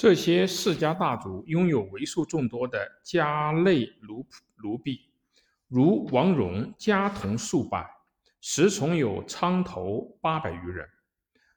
[0.00, 4.98] 这些世家大族拥有为数众多的家内奴仆奴婢，
[5.68, 7.86] 如王戎家童数百，
[8.40, 10.88] 时从有仓头八百余人。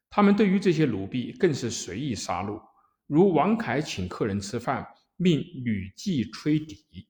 [0.10, 2.62] 他们对于这些奴婢更是随意杀戮，
[3.08, 4.86] 如王凯请客人吃饭，
[5.16, 7.07] 命女妓吹笛，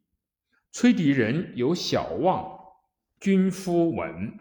[0.71, 2.47] 吹笛人有小望
[3.20, 4.38] 君夫文，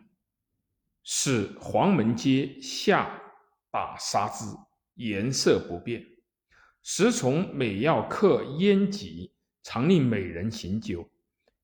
[1.03, 3.19] 使黄门街下
[3.71, 4.45] 打杀之，
[4.97, 6.05] 颜色不变。
[6.83, 9.33] 时从每要客宴集，
[9.63, 11.09] 常令美人行酒。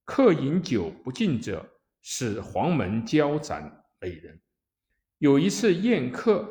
[0.04, 1.68] 客饮酒不尽者，
[2.02, 4.40] 使黄门交斩美人。
[5.18, 6.48] 有一次宴客，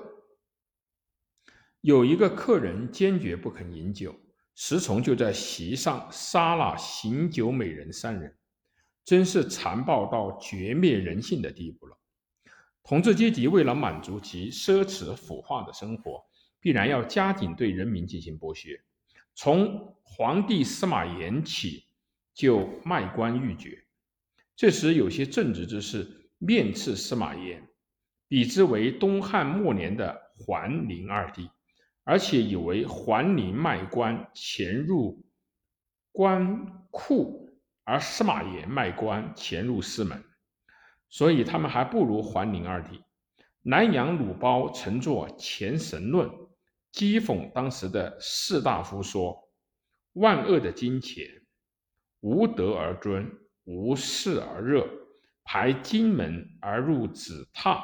[1.79, 4.13] 有一个客人坚决不肯饮酒，
[4.53, 8.37] 石崇就在席上杀了行酒美人三人，
[9.05, 11.97] 真是残暴到绝灭人性的地步了。
[12.83, 16.25] 统治阶级为了满足其奢侈腐化的生活。
[16.59, 18.81] 必然要加紧对人民进行剥削，
[19.35, 21.85] 从皇帝司马炎起
[22.33, 23.85] 就卖官鬻爵。
[24.55, 27.67] 这时有些正直之士面斥司马炎，
[28.27, 31.49] 比之为东汉末年的桓灵二帝，
[32.03, 35.23] 而且以为桓灵卖官潜入
[36.11, 37.51] 官库，
[37.83, 40.23] 而司马炎卖官潜入私门，
[41.07, 43.03] 所以他们还不如桓灵二帝。
[43.61, 46.27] 南阳鲁包曾作《前神论》。
[46.93, 49.49] 讥讽当时的士大夫说
[50.13, 51.27] ：“万恶的金钱，
[52.21, 53.31] 无德而尊，
[53.65, 54.89] 无势而热，
[55.43, 57.83] 排金门而入紫榻。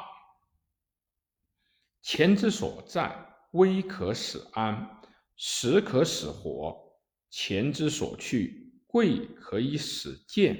[2.02, 3.14] 钱之所在，
[3.52, 5.00] 危可使安，
[5.36, 6.98] 实可使活；
[7.30, 10.58] 钱之所去，贵可以使贱，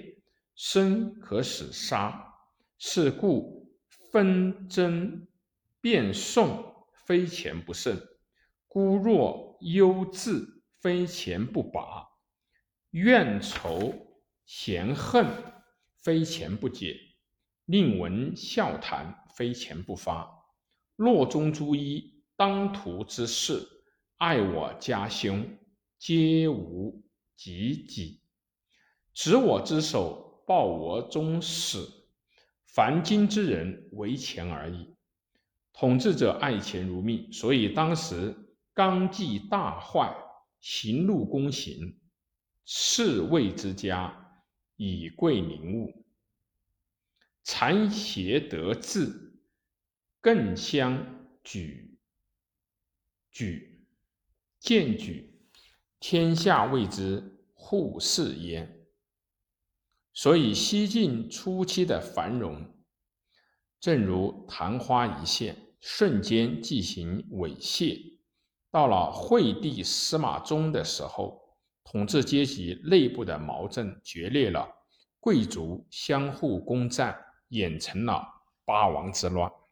[0.54, 2.32] 生可使杀。
[2.78, 3.76] 是故
[4.12, 5.26] 纷争
[5.80, 8.00] 辩讼，非钱不胜。”
[8.75, 12.08] 孤弱忧志，非钱不拔；
[12.91, 13.94] 怨仇
[14.47, 15.28] 嫌恨，
[16.03, 16.97] 非钱不解；
[17.67, 20.29] 令闻笑谈，非钱不发。
[20.96, 23.64] 洛中诸医当涂之事，
[24.17, 25.57] 爱我家兄，
[25.96, 27.01] 皆无
[27.36, 28.23] 及己；
[29.13, 31.79] 执我之手，报我终始。
[32.67, 34.96] 凡今之人，为钱而已。
[35.73, 38.34] 统治者爱钱如命，所以当时。
[38.74, 40.14] 纲纪大坏，
[40.58, 41.96] 行路公行，
[42.64, 44.42] 侍卫之家
[44.77, 46.05] 以贵名物，
[47.45, 49.39] 残邪得志，
[50.20, 51.96] 更相举
[53.30, 53.86] 举
[54.58, 55.40] 荐举，
[56.01, 58.86] 天下谓之护世焉。
[60.13, 62.74] 所以西晋初期的繁荣，
[63.79, 68.14] 正如昙花一现，瞬间进行猥亵。
[68.74, 71.40] 到了惠帝司马衷的时候，
[71.85, 74.68] 统治阶级内部的矛盾决裂了，
[75.20, 77.17] 贵族相互攻占，
[77.51, 78.27] 演成了
[78.64, 79.48] 八王之乱。